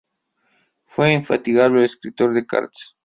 [0.87, 2.97] Fue un infatigable escritor de cartas.